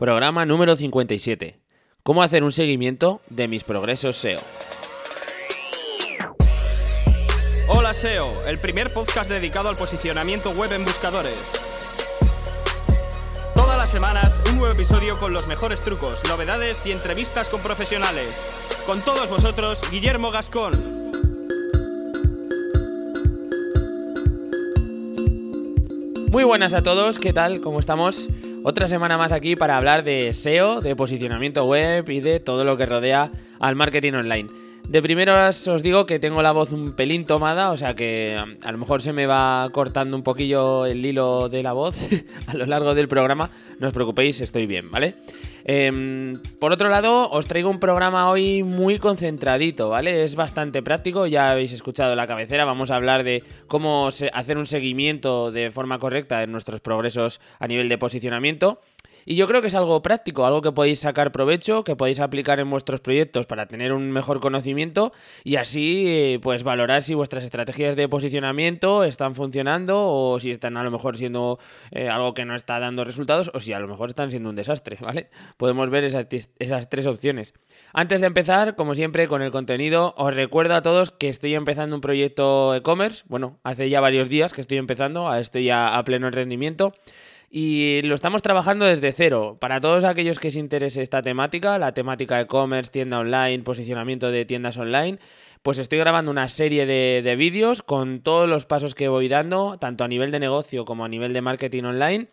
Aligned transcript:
Programa 0.00 0.46
número 0.46 0.76
57. 0.76 1.60
¿Cómo 2.02 2.22
hacer 2.22 2.42
un 2.42 2.52
seguimiento 2.52 3.20
de 3.28 3.48
mis 3.48 3.64
progresos 3.64 4.16
SEO? 4.16 4.40
Hola 7.68 7.92
SEO, 7.92 8.26
el 8.48 8.58
primer 8.58 8.90
podcast 8.94 9.30
dedicado 9.30 9.68
al 9.68 9.76
posicionamiento 9.76 10.52
web 10.52 10.72
en 10.72 10.86
buscadores. 10.86 11.52
Todas 13.54 13.76
las 13.76 13.90
semanas 13.90 14.40
un 14.48 14.56
nuevo 14.56 14.72
episodio 14.72 15.12
con 15.20 15.34
los 15.34 15.46
mejores 15.48 15.80
trucos, 15.80 16.18
novedades 16.30 16.78
y 16.86 16.92
entrevistas 16.92 17.50
con 17.50 17.60
profesionales. 17.60 18.80
Con 18.86 18.98
todos 19.02 19.28
vosotros, 19.28 19.82
Guillermo 19.90 20.30
Gascón. 20.30 20.72
Muy 26.30 26.44
buenas 26.44 26.72
a 26.72 26.82
todos, 26.82 27.18
¿qué 27.18 27.34
tal? 27.34 27.60
¿Cómo 27.60 27.80
estamos? 27.80 28.30
Otra 28.62 28.88
semana 28.88 29.16
más 29.16 29.32
aquí 29.32 29.56
para 29.56 29.78
hablar 29.78 30.04
de 30.04 30.34
SEO, 30.34 30.82
de 30.82 30.94
posicionamiento 30.94 31.64
web 31.64 32.08
y 32.10 32.20
de 32.20 32.40
todo 32.40 32.62
lo 32.62 32.76
que 32.76 32.84
rodea 32.84 33.30
al 33.58 33.74
marketing 33.74 34.12
online. 34.12 34.48
De 34.90 35.02
primero 35.02 35.36
os 35.46 35.82
digo 35.84 36.04
que 36.04 36.18
tengo 36.18 36.42
la 36.42 36.50
voz 36.50 36.72
un 36.72 36.94
pelín 36.94 37.24
tomada, 37.24 37.70
o 37.70 37.76
sea 37.76 37.94
que 37.94 38.36
um, 38.42 38.56
a 38.66 38.72
lo 38.72 38.78
mejor 38.78 39.00
se 39.02 39.12
me 39.12 39.24
va 39.24 39.68
cortando 39.70 40.16
un 40.16 40.24
poquillo 40.24 40.84
el 40.84 41.06
hilo 41.06 41.48
de 41.48 41.62
la 41.62 41.72
voz 41.72 41.96
a 42.48 42.54
lo 42.56 42.66
largo 42.66 42.92
del 42.92 43.06
programa. 43.06 43.50
No 43.78 43.86
os 43.86 43.94
preocupéis, 43.94 44.40
estoy 44.40 44.66
bien, 44.66 44.90
¿vale? 44.90 45.14
Em, 45.64 46.34
por 46.58 46.72
otro 46.72 46.88
lado, 46.88 47.30
os 47.30 47.46
traigo 47.46 47.70
un 47.70 47.78
programa 47.78 48.28
hoy 48.30 48.64
muy 48.64 48.98
concentradito, 48.98 49.90
¿vale? 49.90 50.24
Es 50.24 50.34
bastante 50.34 50.82
práctico, 50.82 51.28
ya 51.28 51.52
habéis 51.52 51.70
escuchado 51.70 52.16
la 52.16 52.26
cabecera, 52.26 52.64
vamos 52.64 52.90
a 52.90 52.96
hablar 52.96 53.22
de 53.22 53.44
cómo 53.68 54.08
hacer 54.08 54.58
un 54.58 54.66
seguimiento 54.66 55.52
de 55.52 55.70
forma 55.70 56.00
correcta 56.00 56.40
de 56.40 56.48
nuestros 56.48 56.80
progresos 56.80 57.40
a 57.60 57.68
nivel 57.68 57.88
de 57.88 57.96
posicionamiento. 57.96 58.80
Y 59.30 59.36
yo 59.36 59.46
creo 59.46 59.60
que 59.60 59.68
es 59.68 59.76
algo 59.76 60.02
práctico, 60.02 60.44
algo 60.44 60.60
que 60.60 60.72
podéis 60.72 60.98
sacar 60.98 61.30
provecho, 61.30 61.84
que 61.84 61.94
podéis 61.94 62.18
aplicar 62.18 62.58
en 62.58 62.68
vuestros 62.68 63.00
proyectos 63.00 63.46
para 63.46 63.66
tener 63.66 63.92
un 63.92 64.10
mejor 64.10 64.40
conocimiento 64.40 65.12
y 65.44 65.54
así 65.54 66.40
pues 66.42 66.64
valorar 66.64 67.02
si 67.02 67.14
vuestras 67.14 67.44
estrategias 67.44 67.94
de 67.94 68.08
posicionamiento 68.08 69.04
están 69.04 69.36
funcionando 69.36 70.08
o 70.08 70.40
si 70.40 70.50
están 70.50 70.76
a 70.76 70.82
lo 70.82 70.90
mejor 70.90 71.16
siendo 71.16 71.60
eh, 71.92 72.08
algo 72.08 72.34
que 72.34 72.44
no 72.44 72.56
está 72.56 72.80
dando 72.80 73.04
resultados 73.04 73.52
o 73.54 73.60
si 73.60 73.72
a 73.72 73.78
lo 73.78 73.86
mejor 73.86 74.08
están 74.08 74.32
siendo 74.32 74.50
un 74.50 74.56
desastre, 74.56 74.98
¿vale? 75.00 75.30
Podemos 75.56 75.90
ver 75.90 76.02
esas, 76.02 76.26
esas 76.58 76.90
tres 76.90 77.06
opciones. 77.06 77.54
Antes 77.92 78.20
de 78.20 78.26
empezar, 78.26 78.74
como 78.74 78.96
siempre, 78.96 79.28
con 79.28 79.42
el 79.42 79.52
contenido, 79.52 80.12
os 80.16 80.34
recuerdo 80.34 80.74
a 80.74 80.82
todos 80.82 81.12
que 81.12 81.28
estoy 81.28 81.54
empezando 81.54 81.94
un 81.94 82.00
proyecto 82.00 82.74
e-commerce. 82.74 83.22
Bueno, 83.28 83.60
hace 83.62 83.90
ya 83.90 84.00
varios 84.00 84.28
días 84.28 84.52
que 84.52 84.60
estoy 84.60 84.78
empezando, 84.78 85.32
estoy 85.32 85.66
ya 85.66 85.96
a 85.96 86.02
pleno 86.02 86.28
rendimiento 86.32 86.94
y 87.50 88.00
lo 88.04 88.14
estamos 88.14 88.42
trabajando 88.42 88.84
desde 88.84 89.10
cero. 89.12 89.56
Para 89.60 89.80
todos 89.80 90.04
aquellos 90.04 90.38
que 90.38 90.48
os 90.48 90.56
interese 90.56 91.02
esta 91.02 91.20
temática, 91.20 91.78
la 91.78 91.92
temática 91.92 92.40
e-commerce, 92.40 92.92
tienda 92.92 93.18
online, 93.18 93.64
posicionamiento 93.64 94.30
de 94.30 94.44
tiendas 94.44 94.78
online, 94.78 95.18
pues 95.62 95.78
estoy 95.78 95.98
grabando 95.98 96.30
una 96.30 96.48
serie 96.48 96.86
de, 96.86 97.22
de 97.24 97.36
vídeos 97.36 97.82
con 97.82 98.20
todos 98.20 98.48
los 98.48 98.66
pasos 98.66 98.94
que 98.94 99.08
voy 99.08 99.28
dando, 99.28 99.78
tanto 99.78 100.04
a 100.04 100.08
nivel 100.08 100.30
de 100.30 100.38
negocio 100.38 100.84
como 100.84 101.04
a 101.04 101.08
nivel 101.08 101.32
de 101.32 101.42
marketing 101.42 101.82
online. 101.84 102.28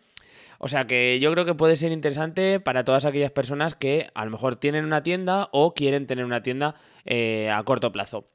O 0.58 0.68
sea 0.68 0.86
que 0.86 1.18
yo 1.20 1.32
creo 1.32 1.44
que 1.44 1.54
puede 1.54 1.76
ser 1.76 1.92
interesante 1.92 2.60
para 2.60 2.84
todas 2.84 3.04
aquellas 3.04 3.30
personas 3.30 3.74
que 3.74 4.10
a 4.14 4.24
lo 4.24 4.30
mejor 4.30 4.56
tienen 4.56 4.84
una 4.84 5.02
tienda 5.02 5.48
o 5.52 5.74
quieren 5.74 6.06
tener 6.06 6.24
una 6.24 6.42
tienda 6.42 6.76
eh, 7.04 7.50
a 7.50 7.62
corto 7.64 7.90
plazo. 7.92 8.26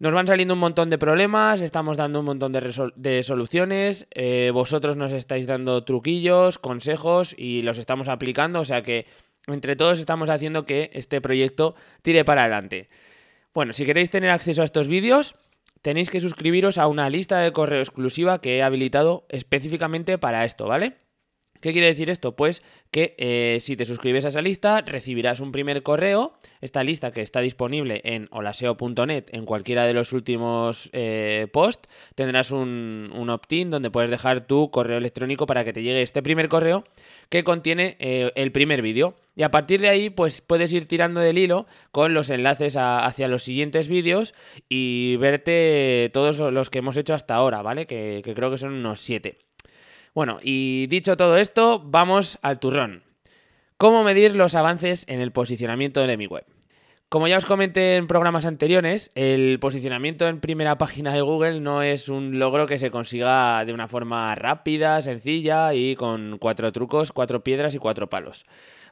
Nos 0.00 0.14
van 0.14 0.28
saliendo 0.28 0.54
un 0.54 0.60
montón 0.60 0.90
de 0.90 0.98
problemas, 0.98 1.60
estamos 1.60 1.96
dando 1.96 2.20
un 2.20 2.26
montón 2.26 2.52
de, 2.52 3.22
soluciones, 3.24 4.06
eh, 4.12 4.52
vosotros 4.54 4.96
nos 4.96 5.10
estáis 5.12 5.46
dando 5.46 5.82
truquillos, 5.82 6.58
consejos 6.58 7.34
y 7.36 7.62
los 7.62 7.78
estamos 7.78 8.06
aplicando, 8.06 8.60
o 8.60 8.64
sea 8.64 8.82
que 8.82 9.06
entre 9.48 9.74
todos 9.74 9.98
estamos 9.98 10.30
haciendo 10.30 10.66
que 10.66 10.90
este 10.92 11.20
proyecto 11.20 11.74
tire 12.02 12.24
para 12.24 12.42
adelante. 12.42 12.88
Bueno, 13.52 13.72
si 13.72 13.84
queréis 13.84 14.08
tener 14.08 14.30
acceso 14.30 14.62
a 14.62 14.66
estos 14.66 14.86
vídeos, 14.86 15.34
tenéis 15.82 16.10
que 16.10 16.20
suscribiros 16.20 16.78
a 16.78 16.86
una 16.86 17.10
lista 17.10 17.40
de 17.40 17.52
correo 17.52 17.80
exclusiva 17.80 18.40
que 18.40 18.58
he 18.58 18.62
habilitado 18.62 19.26
específicamente 19.30 20.16
para 20.16 20.44
esto, 20.44 20.66
¿vale? 20.66 21.07
¿Qué 21.60 21.72
quiere 21.72 21.88
decir 21.88 22.08
esto? 22.08 22.36
Pues 22.36 22.62
que 22.90 23.14
eh, 23.18 23.58
si 23.60 23.76
te 23.76 23.84
suscribes 23.84 24.24
a 24.24 24.28
esa 24.28 24.42
lista 24.42 24.80
recibirás 24.80 25.40
un 25.40 25.52
primer 25.52 25.82
correo, 25.82 26.34
esta 26.60 26.84
lista 26.84 27.12
que 27.12 27.20
está 27.20 27.40
disponible 27.40 28.00
en 28.04 28.28
holaseo.net 28.30 29.24
en 29.32 29.44
cualquiera 29.44 29.84
de 29.84 29.94
los 29.94 30.12
últimos 30.12 30.88
eh, 30.92 31.48
posts, 31.52 31.88
tendrás 32.14 32.50
un, 32.50 33.10
opt-in 33.28 33.70
donde 33.70 33.90
puedes 33.90 34.10
dejar 34.10 34.46
tu 34.46 34.70
correo 34.70 34.98
electrónico 34.98 35.46
para 35.46 35.64
que 35.64 35.72
te 35.72 35.82
llegue 35.82 36.02
este 36.02 36.22
primer 36.22 36.48
correo 36.48 36.84
que 37.28 37.44
contiene 37.44 37.96
eh, 37.98 38.32
el 38.36 38.52
primer 38.52 38.80
vídeo. 38.80 39.16
Y 39.36 39.42
a 39.42 39.50
partir 39.50 39.80
de 39.80 39.88
ahí, 39.88 40.10
pues 40.10 40.40
puedes 40.40 40.72
ir 40.72 40.86
tirando 40.86 41.20
del 41.20 41.38
hilo 41.38 41.66
con 41.92 42.14
los 42.14 42.30
enlaces 42.30 42.76
hacia 42.76 43.28
los 43.28 43.42
siguientes 43.42 43.88
vídeos 43.88 44.34
y 44.68 45.16
verte 45.16 46.10
todos 46.12 46.38
los 46.52 46.70
que 46.70 46.78
hemos 46.78 46.96
hecho 46.96 47.14
hasta 47.14 47.34
ahora, 47.34 47.62
¿vale? 47.62 47.86
Que, 47.86 48.22
que 48.24 48.34
creo 48.34 48.50
que 48.50 48.58
son 48.58 48.72
unos 48.72 49.00
siete. 49.00 49.47
Bueno, 50.18 50.40
y 50.42 50.88
dicho 50.88 51.16
todo 51.16 51.36
esto, 51.36 51.80
vamos 51.86 52.40
al 52.42 52.58
turrón. 52.58 53.04
¿Cómo 53.76 54.02
medir 54.02 54.34
los 54.34 54.56
avances 54.56 55.04
en 55.06 55.20
el 55.20 55.30
posicionamiento 55.30 56.04
de 56.04 56.16
mi 56.16 56.26
web? 56.26 56.44
Como 57.08 57.28
ya 57.28 57.38
os 57.38 57.46
comenté 57.46 57.94
en 57.94 58.08
programas 58.08 58.44
anteriores, 58.44 59.12
el 59.14 59.60
posicionamiento 59.60 60.26
en 60.26 60.40
primera 60.40 60.76
página 60.76 61.14
de 61.14 61.20
Google 61.20 61.60
no 61.60 61.82
es 61.82 62.08
un 62.08 62.40
logro 62.40 62.66
que 62.66 62.80
se 62.80 62.90
consiga 62.90 63.64
de 63.64 63.72
una 63.72 63.86
forma 63.86 64.34
rápida, 64.34 65.00
sencilla 65.02 65.72
y 65.72 65.94
con 65.94 66.38
cuatro 66.40 66.72
trucos, 66.72 67.12
cuatro 67.12 67.44
piedras 67.44 67.76
y 67.76 67.78
cuatro 67.78 68.10
palos. 68.10 68.44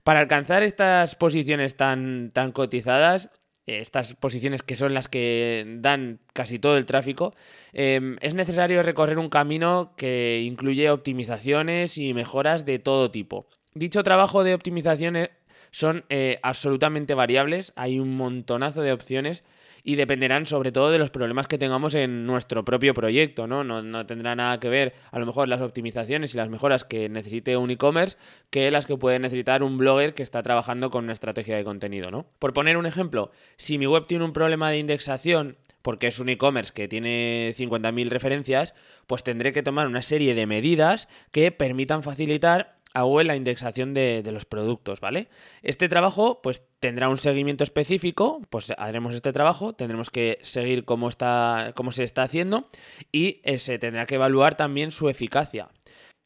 Para 0.05 0.21
alcanzar 0.21 0.63
estas 0.63 1.17
posiciones 1.17 1.77
tan, 1.77 2.31
tan 2.33 2.53
cotizadas, 2.53 3.31
estas 3.67 4.15
posiciones 4.15 4.63
que 4.63 4.77
son 4.77 4.95
las 4.95 5.09
que 5.09 5.65
dan 5.79 6.21
casi 6.33 6.59
todo 6.59 6.77
el 6.77 6.87
tráfico, 6.87 7.35
em, 7.73 8.17
es 8.21 8.35
necesario 8.35 8.83
recorrer 8.83 9.19
un 9.19 9.29
camino 9.29 9.93
que 9.97 10.43
incluye 10.45 10.91
optimizaciones 10.91 11.99
y 11.99 12.15
mejoras 12.15 12.65
de 12.65 12.79
todo 12.79 13.11
tipo. 13.11 13.47
Dicho 13.75 14.03
trabajo 14.05 14.45
de 14.45 14.55
optimizaciones 14.55 15.31
son 15.71 16.05
eh, 16.09 16.39
absolutamente 16.43 17.15
variables, 17.15 17.73
hay 17.77 17.99
un 17.99 18.17
montonazo 18.17 18.83
de 18.83 18.93
opciones 18.93 19.45
y 19.89 19.95
dependerán 19.95 20.47
sobre 20.47 20.73
todo 20.73 20.91
de 20.91 20.99
los 20.99 21.11
problemas 21.11 21.47
que 21.47 21.59
tengamos 21.59 21.95
en 21.95 22.27
nuestro 22.27 22.65
propio 22.65 22.93
proyecto, 22.93 23.47
¿no? 23.47 23.63
No, 23.63 24.05
tendrá 24.05 24.35
nada 24.35 24.59
que 24.59 24.69
ver 24.69 24.95
a 25.13 25.21
lo 25.21 25.27
mejor 25.27 25.47
las 25.47 25.61
optimizaciones 25.61 26.35
y 26.35 26.37
las 26.37 26.49
mejoras 26.49 26.83
que 26.83 27.09
necesite 27.09 27.57
un 27.57 27.71
e-commerce 27.71 28.17
que 28.51 28.73
las 28.73 28.85
que 28.85 28.97
puede 28.97 29.21
necesitar 29.21 29.63
un 29.63 29.79
blogger 29.79 30.13
que 30.13 30.25
está 30.25 30.43
trabajando 30.43 30.91
con 30.91 31.05
una 31.05 31.13
estrategia 31.13 31.57
de 31.57 31.63
contenido, 31.63 32.11
¿no? 32.11 32.27
Por 32.41 32.53
poner 32.53 32.77
un 32.77 32.85
ejemplo, 32.85 33.31
si 33.59 33.79
mi 33.79 33.87
web 33.87 34.07
tiene 34.09 34.25
un 34.25 34.33
problema 34.33 34.71
de 34.71 34.81
indexación 34.81 35.57
porque 35.83 36.09
es 36.09 36.19
un 36.19 36.31
e-commerce 36.31 36.73
que 36.75 36.89
tiene 36.89 37.55
50.000 37.57 38.09
referencias, 38.09 38.75
pues 39.07 39.23
tendré 39.23 39.53
que 39.53 39.63
tomar 39.63 39.87
una 39.87 40.03
serie 40.03 40.35
de 40.35 40.49
medidas 40.49 41.07
que 41.31 41.53
permitan 41.53 42.03
facilitar 42.03 42.76
a 42.97 43.25
la 43.25 43.37
indexación 43.37 43.93
de, 43.93 44.23
los 44.33 44.47
productos, 44.47 45.01
¿vale? 45.01 45.29
Este 45.63 45.89
trabajo, 45.89 46.41
pues 46.43 46.63
tendrá 46.81 47.09
un 47.09 47.19
seguimiento 47.19 47.63
específico, 47.63 48.41
pues 48.49 48.73
haremos 48.79 49.15
este 49.15 49.33
trabajo, 49.33 49.75
tendremos 49.75 50.09
que 50.09 50.39
seguir 50.43 50.85
cómo, 50.85 51.09
está, 51.09 51.73
cómo 51.77 51.93
se 51.93 52.05
está 52.05 52.23
haciendo 52.23 52.69
y 53.13 53.41
eh, 53.45 53.59
se 53.59 53.79
tendrá 53.79 54.07
que 54.07 54.15
evaluar 54.15 54.57
también 54.57 54.91
su 54.91 55.09
eficacia. 55.09 55.69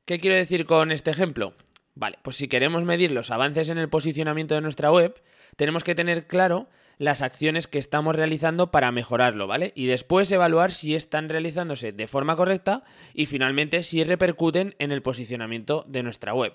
¿Qué 0.06 0.20
quiero 0.20 0.36
decir 0.36 0.64
con 0.64 0.92
este 0.92 1.10
ejemplo? 1.10 1.54
Vale, 1.94 2.18
pues 2.22 2.36
si 2.36 2.46
queremos 2.46 2.84
medir 2.84 3.10
los 3.10 3.30
avances 3.30 3.68
en 3.68 3.78
el 3.78 3.88
posicionamiento 3.88 4.54
de 4.54 4.60
nuestra 4.60 4.92
web, 4.92 5.20
tenemos 5.56 5.82
que 5.82 5.94
tener 5.94 6.26
claro 6.26 6.68
las 7.00 7.22
acciones 7.22 7.66
que 7.66 7.78
estamos 7.78 8.14
realizando 8.14 8.70
para 8.70 8.92
mejorarlo, 8.92 9.46
¿vale? 9.46 9.72
Y 9.74 9.86
después 9.86 10.30
evaluar 10.32 10.70
si 10.70 10.94
están 10.94 11.30
realizándose 11.30 11.92
de 11.92 12.06
forma 12.06 12.36
correcta 12.36 12.84
y 13.14 13.24
finalmente 13.24 13.82
si 13.84 14.04
repercuten 14.04 14.74
en 14.78 14.92
el 14.92 15.00
posicionamiento 15.00 15.86
de 15.88 16.02
nuestra 16.02 16.34
web. 16.34 16.54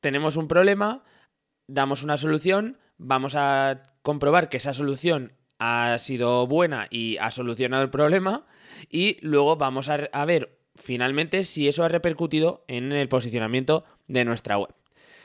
Tenemos 0.00 0.36
un 0.36 0.48
problema, 0.48 1.04
damos 1.68 2.02
una 2.02 2.16
solución, 2.16 2.78
vamos 2.98 3.36
a 3.36 3.84
comprobar 4.02 4.48
que 4.48 4.56
esa 4.56 4.74
solución 4.74 5.34
ha 5.60 5.96
sido 6.00 6.48
buena 6.48 6.88
y 6.90 7.18
ha 7.18 7.30
solucionado 7.30 7.84
el 7.84 7.90
problema 7.90 8.46
y 8.90 9.18
luego 9.20 9.54
vamos 9.54 9.88
a, 9.88 10.24
ver 10.24 10.58
finalmente 10.74 11.44
si 11.44 11.68
eso 11.68 11.84
ha 11.84 11.88
repercutido 11.88 12.64
en 12.66 12.90
el 12.90 13.08
posicionamiento 13.08 13.84
de 14.08 14.24
nuestra 14.24 14.58
web. 14.58 14.74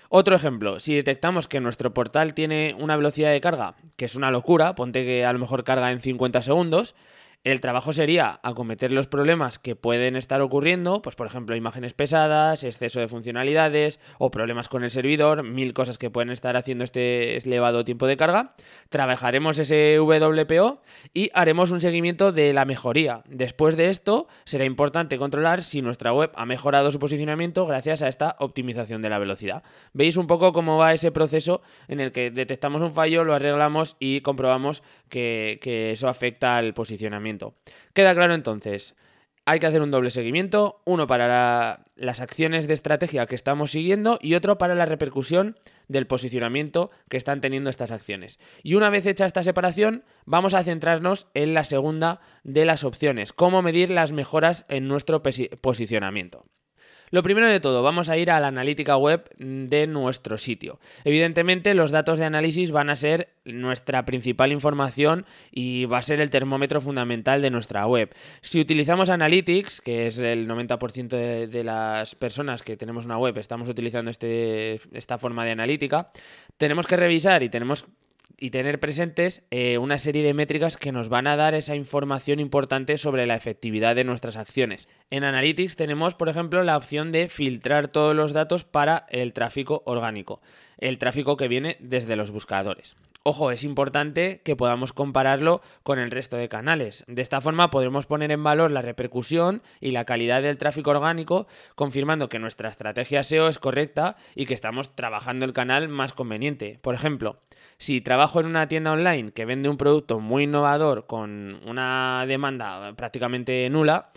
Otro 0.09 0.35
ejemplo, 0.35 0.79
si 0.79 0.95
detectamos 0.95 1.47
que 1.47 1.59
nuestro 1.59 1.93
portal 1.93 2.33
tiene 2.33 2.75
una 2.79 2.95
velocidad 2.95 3.31
de 3.31 3.41
carga 3.41 3.75
que 3.97 4.05
es 4.05 4.15
una 4.15 4.31
locura, 4.31 4.75
ponte 4.75 5.03
que 5.03 5.25
a 5.25 5.33
lo 5.33 5.39
mejor 5.39 5.63
carga 5.63 5.91
en 5.91 5.99
50 5.99 6.41
segundos, 6.41 6.95
El 7.43 7.61
trabajo 7.61 7.93
sería 7.93 8.41
acometer 8.43 8.91
los 8.91 9.07
problemas 9.07 9.57
que 9.57 9.77
pueden 9.77 10.17
estar 10.17 10.41
ocurriendo, 10.41 11.01
pues 11.01 11.15
por 11.15 11.27
ejemplo 11.27 11.55
imágenes 11.55 11.93
pesadas, 11.93 12.65
exceso 12.65 12.99
de 12.99 13.07
funcionalidades 13.07 14.01
o 14.17 14.31
problemas 14.31 14.67
con 14.67 14.83
el 14.83 14.91
servidor, 14.91 15.43
mil 15.43 15.73
cosas 15.73 15.97
que 15.97 16.09
pueden 16.09 16.29
estar 16.29 16.57
haciendo 16.57 16.83
este 16.83 17.37
elevado 17.37 17.85
tiempo 17.85 18.05
de 18.05 18.17
carga. 18.17 18.55
Trabajaremos 18.89 19.59
ese 19.59 19.97
WPO 19.97 20.81
y 21.13 21.29
haremos 21.33 21.71
un 21.71 21.79
seguimiento 21.79 22.33
de 22.33 22.51
la 22.51 22.65
mejoría. 22.65 23.23
Después 23.29 23.77
de 23.77 23.91
esto 23.91 24.27
será 24.43 24.65
importante 24.65 25.17
controlar 25.17 25.63
si 25.63 25.81
nuestra 25.81 26.11
web 26.11 26.31
ha 26.35 26.45
mejorado 26.45 26.91
su 26.91 26.99
posicionamiento 26.99 27.65
gracias 27.65 28.01
a 28.01 28.09
esta 28.09 28.35
optimización 28.39 29.01
de 29.01 29.09
la 29.09 29.19
velocidad. 29.19 29.63
Veis 29.93 30.17
un 30.17 30.27
poco 30.27 30.51
cómo 30.51 30.77
va 30.77 30.93
ese 30.93 31.13
proceso 31.13 31.61
en 31.87 32.01
el 32.01 32.11
que 32.11 32.29
detectamos 32.29 32.81
un 32.81 32.91
fallo, 32.91 33.23
lo 33.23 33.33
arreglamos 33.33 33.95
y 33.99 34.19
comprobamos 34.19 34.83
que, 35.07 35.59
que 35.61 35.91
eso 35.91 36.09
afecta 36.09 36.57
al 36.57 36.73
posicionamiento. 36.73 37.26
Queda 37.93 38.15
claro 38.15 38.33
entonces, 38.33 38.95
hay 39.47 39.59
que 39.59 39.65
hacer 39.65 39.81
un 39.81 39.91
doble 39.91 40.11
seguimiento, 40.11 40.81
uno 40.83 41.07
para 41.07 41.85
las 41.95 42.19
acciones 42.19 42.67
de 42.67 42.73
estrategia 42.73 43.27
que 43.27 43.35
estamos 43.35 43.71
siguiendo 43.71 44.19
y 44.21 44.33
otro 44.33 44.57
para 44.57 44.75
la 44.75 44.85
repercusión 44.85 45.57
del 45.87 46.05
posicionamiento 46.05 46.91
que 47.07 47.15
están 47.15 47.39
teniendo 47.39 47.69
estas 47.69 47.91
acciones. 47.91 48.39
Y 48.61 48.73
una 48.73 48.89
vez 48.89 49.05
hecha 49.05 49.25
esta 49.25 49.45
separación, 49.45 50.03
vamos 50.25 50.53
a 50.53 50.65
centrarnos 50.65 51.27
en 51.33 51.53
la 51.53 51.63
segunda 51.63 52.19
de 52.43 52.65
las 52.65 52.83
opciones, 52.83 53.31
cómo 53.31 53.61
medir 53.61 53.89
las 53.89 54.11
mejoras 54.11 54.65
en 54.67 54.89
nuestro 54.89 55.23
posicionamiento. 55.23 56.45
Lo 57.09 57.23
primero 57.23 57.47
de 57.47 57.59
todo, 57.61 57.83
vamos 57.83 58.09
a 58.09 58.17
ir 58.17 58.29
a 58.29 58.39
la 58.39 58.47
analítica 58.47 58.97
web 58.97 59.29
de 59.37 59.87
nuestro 59.87 60.37
sitio. 60.37 60.79
Evidentemente, 61.05 61.73
los 61.73 61.91
datos 61.91 62.19
de 62.19 62.25
análisis 62.25 62.71
van 62.71 62.89
a 62.89 62.97
ser 62.97 63.29
nuestra 63.45 64.03
principal 64.03 64.51
información 64.51 65.25
y 65.51 65.85
va 65.85 65.99
a 65.99 66.03
ser 66.03 66.19
el 66.19 66.29
termómetro 66.29 66.81
fundamental 66.81 67.41
de 67.41 67.49
nuestra 67.49 67.87
web. 67.87 68.13
Si 68.41 68.59
utilizamos 68.59 69.09
Analytics, 69.09 69.79
que 69.79 70.07
es 70.07 70.17
el 70.17 70.49
90% 70.49 71.47
de, 71.47 71.63
las 71.63 72.15
personas 72.15 72.61
que 72.61 72.75
tenemos 72.75 73.05
una 73.05 73.17
web, 73.17 73.37
estamos 73.37 73.69
utilizando 73.69 74.11
este, 74.11 74.81
esta 74.91 75.17
forma 75.17 75.45
de 75.45 75.51
analítica, 75.51 76.11
tenemos 76.57 76.87
que 76.87 76.97
revisar 76.97 77.41
y 77.41 77.49
tenemos 77.49 77.85
y 78.37 78.49
tener 78.49 78.79
presentes 78.79 79.41
eh, 79.51 79.77
una 79.77 79.97
serie 79.97 80.23
de 80.23 80.33
métricas 80.33 80.77
que 80.77 80.91
nos 80.91 81.09
van 81.09 81.27
a 81.27 81.35
dar 81.35 81.53
esa 81.53 81.75
información 81.75 82.39
importante 82.39 82.97
sobre 82.97 83.25
la 83.25 83.35
efectividad 83.35 83.95
de 83.95 84.03
nuestras 84.03 84.37
acciones. 84.37 84.87
En 85.09 85.23
Analytics 85.23 85.75
tenemos, 85.75 86.15
por 86.15 86.29
ejemplo, 86.29 86.63
la 86.63 86.77
opción 86.77 87.11
de 87.11 87.29
filtrar 87.29 87.87
todos 87.87 88.15
los 88.15 88.33
datos 88.33 88.63
para 88.63 89.05
el 89.09 89.33
tráfico 89.33 89.83
orgánico, 89.85 90.41
el 90.77 90.97
tráfico 90.97 91.37
que 91.37 91.47
viene 91.47 91.77
desde 91.79 92.15
los 92.15 92.31
buscadores. 92.31 92.95
Ojo, 93.29 93.51
es 93.51 93.65
importante 93.65 94.39
que 94.45 94.55
podamos 94.55 94.93
compararlo 94.93 95.61
con 95.83 95.99
el 95.99 96.11
resto 96.11 96.37
de 96.37 96.47
canales. 96.47 97.03
De 97.09 97.21
esta 97.21 97.41
forma 97.41 97.69
podremos 97.69 98.05
poner 98.05 98.31
en 98.31 98.41
valor 98.41 98.71
la 98.71 98.81
repercusión 98.81 99.61
y 99.81 99.91
la 99.91 100.05
calidad 100.05 100.41
del 100.41 100.57
tráfico 100.57 100.91
orgánico, 100.91 101.45
confirmando 101.75 102.29
que 102.29 102.39
nuestra 102.39 102.69
estrategia 102.69 103.25
SEO 103.25 103.49
es 103.49 103.59
correcta 103.59 104.15
y 104.33 104.45
que 104.45 104.53
estamos 104.53 104.95
trabajando 104.95 105.43
el 105.43 105.51
canal 105.51 105.89
más 105.89 106.13
conveniente. 106.13 106.79
Por 106.81 106.95
ejemplo, 106.95 107.41
si 107.77 107.99
trabajo 107.99 108.39
en 108.39 108.45
una 108.45 108.69
tienda 108.69 108.93
online 108.93 109.33
que 109.33 109.43
vende 109.43 109.67
un 109.67 109.75
producto 109.75 110.21
muy 110.21 110.43
innovador 110.43 111.05
con 111.05 111.59
una 111.65 112.23
demanda 112.29 112.93
prácticamente 112.95 113.69
nula, 113.69 114.09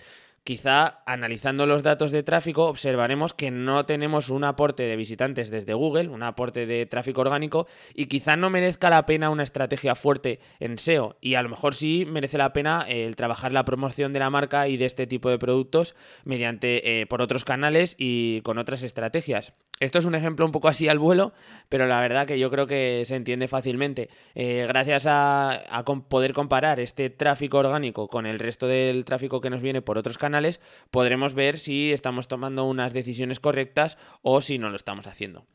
quizá 0.45 1.03
analizando 1.07 1.67
los 1.67 1.83
datos 1.83 2.11
de 2.11 2.23
tráfico 2.23 2.67
observaremos 2.67 3.35
que 3.35 3.51
no 3.51 3.85
tenemos 3.85 4.31
un 4.31 4.45
aporte 4.45 4.85
de 4.85 4.97
visitantes 4.97 5.51
desde 5.51 5.75
Google, 5.75 6.09
un 6.09 6.23
aporte 6.23 6.67
de 6.67 6.87
tráfico 6.87 7.21
orgánico 7.21 7.67
y 7.95 8.07
quizá 8.07 8.37
no 8.37 8.51
merezca 8.51 8.91
la 8.91 9.07
pena 9.07 9.31
una 9.31 9.43
estrategia 9.43 9.95
fuerte 9.95 10.41
en 10.59 10.79
SEO 10.79 11.17
y 11.21 11.35
a 11.35 11.43
lo 11.43 11.49
mejor 11.49 11.75
sí 11.75 12.07
merece 12.09 12.39
la 12.39 12.53
pena 12.53 12.85
el 12.89 13.17
trabajar 13.17 13.53
la 13.53 13.65
promoción 13.65 14.13
de 14.13 14.19
la 14.19 14.31
marca 14.31 14.69
y 14.69 14.77
de 14.77 14.87
este 14.87 15.07
tipo 15.07 15.29
de 15.29 15.39
productos 15.39 15.95
mediante 16.25 17.01
eh, 17.01 17.07
por 17.07 17.23
otros 17.23 17.45
canales 17.45 17.95
y 17.99 18.41
con 18.43 18.59
otras 18.59 18.83
estrategias. 18.83 19.55
Esto 19.81 19.99
es 19.99 20.05
un 20.05 20.15
ejemplo 20.15 20.45
un 20.45 20.53
poco 20.53 20.69
así 20.69 20.89
al 20.89 20.99
vuelo, 20.99 21.33
pero 21.71 21.87
la 21.87 22.03
verdad 22.03 22.27
que 22.27 22.39
yo 22.39 22.51
creo 22.51 22.67
que 22.67 23.03
se 23.07 23.17
entiende 23.17 23.49
fácilmente. 23.49 24.11
Eh, 24.35 24.67
gracias 24.69 25.07
a, 25.09 25.63
poder 26.11 26.35
comparar 26.35 26.81
este 26.81 27.09
tráfico 27.09 27.59
orgánico 27.59 28.07
con 28.09 28.27
el 28.27 28.39
resto 28.39 28.67
del 28.67 29.07
tráfico 29.07 29.41
que 29.41 29.49
nos 29.49 29.63
viene 29.63 29.81
por 29.81 29.97
otros 29.97 30.19
canales, 30.19 30.61
podremos 30.91 31.33
ver 31.33 31.59
si 31.59 31.93
estamos 31.93 32.29
tomando 32.29 32.67
unas 32.67 32.93
decisiones 32.93 33.41
correctas 33.41 33.97
o 34.21 34.43
si 34.43 34.59
no 34.59 34.69
lo 34.69 34.77
estamos 34.77 35.07
haciendo. 35.07 35.47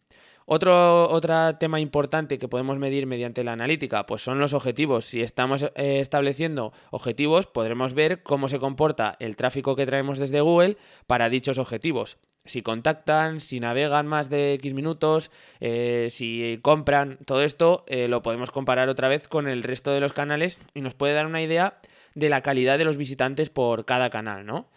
Otro, 0.48 1.08
otro, 1.10 1.56
tema 1.58 1.80
importante 1.80 2.40
que 2.40 2.48
podemos 2.48 2.80
medir 2.80 3.06
mediante 3.06 3.44
la 3.44 3.54
analítica, 3.54 4.08
pues 4.08 4.24
son 4.24 4.40
los 4.40 4.54
objetivos. 4.54 5.06
Si 5.06 5.22
estamos 5.22 5.64
eh, 5.76 6.00
estableciendo 6.00 6.74
objetivos, 6.90 7.46
podremos 7.46 7.94
ver 7.94 8.24
cómo 8.24 8.48
se 8.48 8.58
comporta 8.58 9.18
el 9.20 9.36
tráfico 9.36 9.76
que 9.76 9.86
traemos 9.86 10.18
desde 10.18 10.42
Google 10.42 10.78
para 11.06 11.30
dichos 11.30 11.60
objetivos 11.60 12.18
si 12.46 12.62
contactan, 12.62 13.42
si 13.42 13.60
navegan 13.60 14.08
más 14.08 14.30
de 14.30 14.54
X 14.54 14.74
minutos, 14.74 15.32
eh, 15.60 16.08
si 16.12 16.60
compran, 16.62 17.18
todo 17.26 17.44
esto 17.44 17.84
eh, 17.88 18.08
lo 18.08 18.22
podemos 18.22 18.52
comparar 18.52 18.90
otra 18.90 19.08
vez 19.08 19.28
con 19.28 19.48
el 19.48 19.64
resto 19.64 19.92
de 19.92 20.00
los 20.00 20.14
canales 20.14 20.60
y 20.74 20.82
nos 20.82 20.94
puede 20.94 21.14
dar 21.14 21.26
una 21.26 21.42
idea 21.42 21.80
de 22.14 22.30
la 22.30 22.42
calidad 22.42 22.78
de 22.78 22.86
los 22.86 22.98
visitantes 22.98 23.50
por 23.50 23.86
cada 23.86 24.10
canal, 24.10 24.46
¿no? 24.46 24.68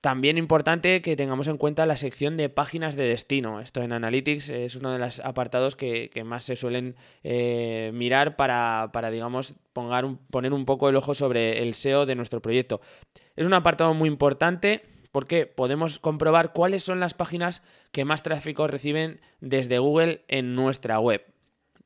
También 0.00 0.38
importante 0.38 1.02
que 1.02 1.14
tengamos 1.14 1.46
en 1.46 1.58
cuenta 1.58 1.84
la 1.84 1.98
sección 1.98 2.38
de 2.38 2.48
páginas 2.48 2.96
de 2.96 3.06
destino. 3.06 3.60
Esto 3.60 3.82
en 3.82 3.92
Analytics 3.92 4.48
es 4.48 4.74
uno 4.74 4.92
de 4.92 4.98
los 4.98 5.20
apartados 5.20 5.76
que, 5.76 6.10
más 6.24 6.44
se 6.44 6.56
suelen 6.56 6.96
eh, 7.22 7.90
mirar 7.92 8.34
para, 8.34 8.88
para 8.94 9.10
digamos, 9.10 9.56
poner 9.74 10.54
un 10.54 10.64
poco 10.64 10.88
el 10.88 10.96
ojo 10.96 11.14
sobre 11.14 11.62
el 11.62 11.74
SEO 11.74 12.06
de 12.06 12.14
nuestro 12.14 12.40
proyecto. 12.40 12.80
Es 13.36 13.46
un 13.46 13.52
apartado 13.52 13.92
muy 13.92 14.08
importante 14.08 14.84
porque 15.12 15.46
podemos 15.46 15.98
comprobar 15.98 16.52
cuáles 16.52 16.84
son 16.84 17.00
las 17.00 17.14
páginas 17.14 17.62
que 17.92 18.04
más 18.04 18.22
tráfico 18.22 18.66
reciben 18.66 19.20
desde 19.40 19.78
Google 19.78 20.24
en 20.28 20.54
nuestra 20.54 20.98
web. 21.00 21.24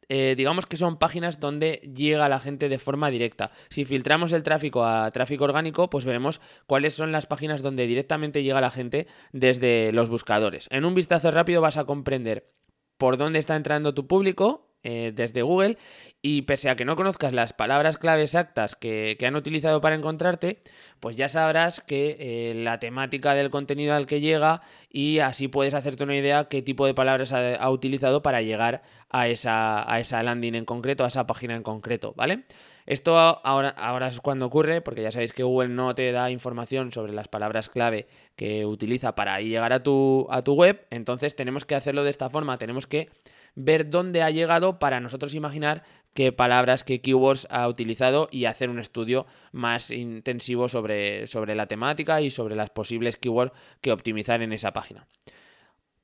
Eh, 0.08 0.34
digamos 0.36 0.66
que 0.66 0.76
son 0.76 0.98
páginas 0.98 1.40
donde 1.40 1.80
llega 1.94 2.28
la 2.28 2.40
gente 2.40 2.68
de 2.68 2.78
forma 2.78 3.10
directa. 3.10 3.50
Si 3.68 3.84
filtramos 3.84 4.32
el 4.32 4.42
tráfico 4.42 4.84
a 4.84 5.10
tráfico 5.10 5.44
orgánico, 5.44 5.88
pues 5.88 6.04
veremos 6.04 6.40
cuáles 6.66 6.94
son 6.94 7.12
las 7.12 7.26
páginas 7.26 7.62
donde 7.62 7.86
directamente 7.86 8.42
llega 8.42 8.60
la 8.60 8.70
gente 8.70 9.06
desde 9.32 9.92
los 9.92 10.08
buscadores. 10.08 10.68
En 10.70 10.84
un 10.84 10.94
vistazo 10.94 11.30
rápido 11.30 11.60
vas 11.60 11.76
a 11.76 11.84
comprender 11.84 12.50
por 12.98 13.16
dónde 13.16 13.38
está 13.38 13.56
entrando 13.56 13.94
tu 13.94 14.06
público 14.06 14.73
eh, 14.84 15.12
desde 15.14 15.42
Google. 15.42 15.78
Y 16.22 16.42
pese 16.42 16.70
a 16.70 16.76
que 16.76 16.84
no 16.84 16.96
conozcas 16.96 17.34
las 17.34 17.52
palabras 17.52 17.98
clave 17.98 18.22
exactas 18.22 18.76
que, 18.76 19.18
han 19.26 19.36
utilizado 19.36 19.80
para 19.80 19.94
encontrarte, 19.94 20.58
pues 21.00 21.16
ya 21.16 21.28
sabrás 21.28 21.80
que 21.80 22.16
eh, 22.18 22.54
la 22.54 22.78
temática 22.78 23.34
del 23.34 23.50
contenido 23.50 23.94
al 23.94 24.06
que 24.06 24.20
llega 24.20 24.62
y 24.88 25.18
así 25.18 25.48
puedes 25.48 25.74
hacerte 25.74 26.04
una 26.04 26.16
idea 26.16 26.44
qué 26.44 26.62
tipo 26.62 26.86
de 26.86 26.94
palabras 26.94 27.32
ha, 27.32 27.70
utilizado 27.70 28.22
para 28.22 28.40
llegar 28.40 28.82
a 29.10 29.28
esa, 29.28 29.90
a 29.92 30.00
esa 30.00 30.22
landing 30.22 30.54
en 30.54 30.64
concreto, 30.64 31.04
a 31.04 31.08
esa 31.08 31.26
página 31.26 31.56
en 31.56 31.62
concreto, 31.62 32.14
¿vale? 32.16 32.44
Esto 32.86 33.18
ahora, 33.18 33.70
ahora 33.70 34.08
es 34.08 34.20
cuando 34.20 34.46
ocurre, 34.46 34.82
porque 34.82 35.02
ya 35.02 35.10
sabéis 35.10 35.32
que 35.32 35.42
Google 35.42 35.68
no 35.68 35.94
te 35.94 36.12
da 36.12 36.30
información 36.30 36.92
sobre 36.92 37.12
las 37.12 37.28
palabras 37.28 37.70
clave 37.70 38.06
que 38.36 38.66
utiliza 38.66 39.14
para 39.14 39.40
llegar 39.40 39.72
a 39.72 39.82
tu, 39.82 40.26
a 40.30 40.42
tu 40.42 40.54
web, 40.54 40.86
entonces 40.90 41.34
tenemos 41.34 41.64
que 41.64 41.74
hacerlo 41.74 42.04
de 42.04 42.10
esta 42.10 42.28
forma, 42.28 42.58
tenemos 42.58 42.86
que 42.86 43.08
ver 43.54 43.90
dónde 43.90 44.22
ha 44.22 44.30
llegado 44.30 44.78
para 44.78 45.00
nosotros 45.00 45.34
imaginar 45.34 45.82
qué 46.14 46.32
palabras, 46.32 46.84
qué 46.84 47.00
keywords 47.00 47.46
ha 47.50 47.68
utilizado 47.68 48.28
y 48.30 48.46
hacer 48.46 48.70
un 48.70 48.78
estudio 48.78 49.26
más 49.52 49.90
intensivo 49.90 50.68
sobre, 50.68 51.26
sobre 51.26 51.54
la 51.54 51.66
temática 51.66 52.20
y 52.20 52.30
sobre 52.30 52.56
las 52.56 52.70
posibles 52.70 53.16
keywords 53.16 53.52
que 53.80 53.92
optimizar 53.92 54.40
en 54.40 54.52
esa 54.52 54.72
página. 54.72 55.06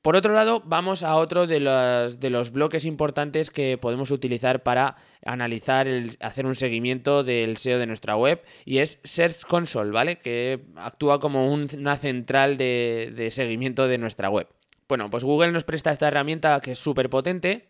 Por 0.01 0.15
otro 0.15 0.33
lado, 0.33 0.63
vamos 0.65 1.03
a 1.03 1.15
otro 1.15 1.45
de 1.45 1.59
los, 1.59 2.19
de 2.19 2.31
los 2.31 2.51
bloques 2.51 2.85
importantes 2.85 3.51
que 3.51 3.77
podemos 3.77 4.09
utilizar 4.09 4.63
para 4.63 4.95
analizar, 5.23 5.87
el, 5.87 6.17
hacer 6.21 6.47
un 6.47 6.55
seguimiento 6.55 7.23
del 7.23 7.57
SEO 7.57 7.77
de 7.77 7.85
nuestra 7.85 8.15
web 8.15 8.41
y 8.65 8.79
es 8.79 8.99
Search 9.03 9.45
Console, 9.45 9.91
¿vale? 9.91 10.17
Que 10.17 10.65
actúa 10.75 11.19
como 11.19 11.53
una 11.53 11.97
central 11.97 12.57
de, 12.57 13.13
de 13.15 13.29
seguimiento 13.29 13.87
de 13.87 13.99
nuestra 13.99 14.31
web. 14.31 14.47
Bueno, 14.91 15.09
pues 15.09 15.23
Google 15.23 15.53
nos 15.53 15.63
presta 15.63 15.93
esta 15.93 16.09
herramienta 16.09 16.59
que 16.59 16.73
es 16.73 16.79
súper 16.79 17.09
potente 17.09 17.69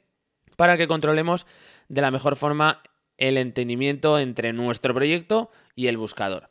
para 0.55 0.75
que 0.75 0.87
controlemos 0.87 1.45
de 1.87 2.01
la 2.01 2.09
mejor 2.09 2.35
forma 2.35 2.81
el 3.19 3.37
entendimiento 3.37 4.17
entre 4.17 4.53
nuestro 4.53 4.95
proyecto 4.95 5.51
y 5.75 5.85
el 5.85 5.97
buscador. 5.97 6.49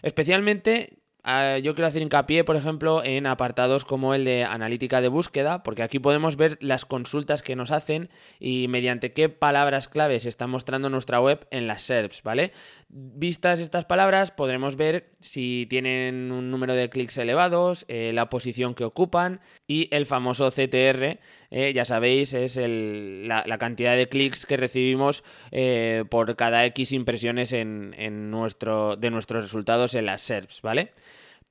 Especialmente 0.00 1.01
Ah, 1.24 1.58
yo 1.58 1.76
quiero 1.76 1.86
hacer 1.86 2.02
hincapié, 2.02 2.42
por 2.42 2.56
ejemplo, 2.56 3.04
en 3.04 3.28
apartados 3.28 3.84
como 3.84 4.12
el 4.12 4.24
de 4.24 4.42
analítica 4.42 5.00
de 5.00 5.06
búsqueda, 5.06 5.62
porque 5.62 5.84
aquí 5.84 6.00
podemos 6.00 6.34
ver 6.36 6.58
las 6.60 6.84
consultas 6.84 7.42
que 7.44 7.54
nos 7.54 7.70
hacen 7.70 8.10
y 8.40 8.66
mediante 8.66 9.12
qué 9.12 9.28
palabras 9.28 9.86
claves 9.86 10.26
está 10.26 10.48
mostrando 10.48 10.90
nuestra 10.90 11.20
web 11.20 11.46
en 11.52 11.68
las 11.68 11.82
SERPs, 11.82 12.24
¿vale? 12.24 12.50
Vistas 12.88 13.60
estas 13.60 13.84
palabras, 13.84 14.32
podremos 14.32 14.74
ver 14.74 15.12
si 15.20 15.68
tienen 15.70 16.32
un 16.32 16.50
número 16.50 16.74
de 16.74 16.90
clics 16.90 17.16
elevados, 17.18 17.84
eh, 17.86 18.10
la 18.12 18.28
posición 18.28 18.74
que 18.74 18.84
ocupan 18.84 19.40
y 19.68 19.88
el 19.92 20.06
famoso 20.06 20.50
CTR, 20.50 21.20
eh, 21.50 21.72
ya 21.72 21.84
sabéis, 21.84 22.34
es 22.34 22.56
la, 22.58 23.58
cantidad 23.58 23.96
de 23.96 24.08
clics 24.08 24.44
que 24.44 24.56
recibimos 24.56 25.22
eh, 25.52 26.04
por 26.10 26.34
cada 26.34 26.64
X 26.66 26.90
impresiones 26.92 27.52
en, 27.52 28.30
nuestro, 28.30 28.96
de 28.96 29.10
nuestros 29.10 29.44
resultados 29.44 29.94
en 29.94 30.06
las 30.06 30.22
SERPs, 30.22 30.62
¿vale? 30.62 30.90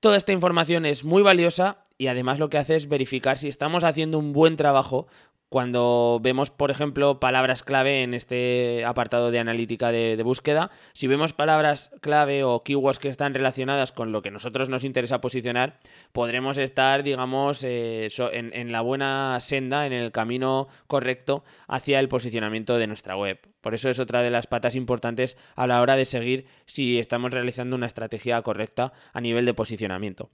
Toda 0.02 0.18
esta 0.18 0.32
información 0.32 0.88
es 0.88 1.06
muy 1.06 1.22
valiosa 1.22 1.86
y 2.00 2.08
además 2.08 2.40
lo 2.40 2.50
que 2.50 2.58
hace 2.58 2.76
es 2.76 2.90
verificar 2.90 3.38
si 3.38 3.48
estamos 3.48 3.84
haciendo 3.84 4.18
un 4.18 4.34
buen 4.34 4.58
trabajo 4.58 5.06
cuando 5.52 6.22
vemos, 6.24 6.50
por 6.50 6.72
ejemplo, 6.72 7.20
palabras 7.20 7.62
clave 7.62 8.04
en 8.04 8.14
este 8.14 8.86
apartado 8.86 9.32
de 9.32 9.40
analítica 9.40 9.92
de, 9.92 10.24
búsqueda, 10.24 10.72
si 10.94 11.08
vemos 11.08 11.34
palabras 11.34 11.92
clave 12.00 12.46
o 12.46 12.64
keywords 12.64 13.00
que 13.00 13.10
están 13.10 13.34
relacionadas 13.34 13.92
con 13.92 14.14
lo 14.14 14.22
que 14.22 14.32
nosotros 14.32 14.70
nos 14.70 14.86
interesa 14.86 15.20
posicionar, 15.20 15.78
podremos 16.14 16.58
estar, 16.58 17.04
digamos, 17.04 17.66
eh, 17.66 18.08
en, 18.32 18.54
en 18.54 18.72
la 18.72 18.80
buena 18.80 19.38
senda, 19.42 19.86
en 19.86 19.92
el 19.92 20.14
camino 20.14 20.70
correcto 20.88 21.44
hacia 21.68 22.00
el 22.00 22.08
posicionamiento 22.08 22.78
de 22.78 22.88
nuestra 22.88 23.18
web. 23.18 23.38
Por 23.60 23.74
eso 23.74 23.90
es 23.90 24.00
otra 24.00 24.24
de 24.24 24.32
las 24.32 24.48
patas 24.48 24.76
importantes 24.76 25.36
a 25.58 25.68
la 25.68 25.82
hora 25.82 25.98
de 25.98 26.06
seguir 26.06 26.46
si 26.66 26.98
estamos 26.98 27.34
realizando 27.34 27.76
una 27.76 27.88
estrategia 27.88 28.42
correcta 28.42 28.94
a 29.12 29.20
nivel 29.20 29.46
de 29.46 29.54
posicionamiento. 29.54 30.30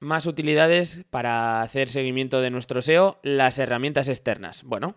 Más 0.00 0.24
utilidades 0.24 1.04
para 1.10 1.60
hacer 1.60 1.90
seguimiento 1.90 2.40
de 2.40 2.50
nuestro 2.50 2.80
SEO, 2.80 3.20
las 3.22 3.58
herramientas 3.58 4.08
externas. 4.08 4.64
Bueno, 4.64 4.94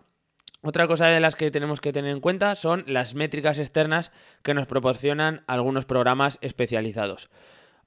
otra 0.62 0.86
cosa 0.86 1.08
de 1.08 1.20
las 1.20 1.36
que 1.36 1.50
tenemos 1.50 1.82
que 1.82 1.92
tener 1.92 2.10
en 2.10 2.20
cuenta 2.20 2.54
son 2.54 2.84
las 2.86 3.14
métricas 3.14 3.58
externas 3.58 4.12
que 4.42 4.54
nos 4.54 4.66
proporcionan 4.66 5.44
algunos 5.46 5.84
programas 5.84 6.38
especializados. 6.40 7.28